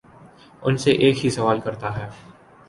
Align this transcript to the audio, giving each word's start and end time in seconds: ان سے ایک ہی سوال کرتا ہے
ان 0.63 0.77
سے 0.77 0.91
ایک 0.93 1.23
ہی 1.25 1.29
سوال 1.29 1.59
کرتا 1.59 1.95
ہے 1.97 2.09